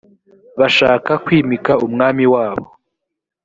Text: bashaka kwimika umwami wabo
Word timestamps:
bashaka 0.59 1.11
kwimika 1.25 1.73
umwami 1.85 2.25
wabo 2.33 2.67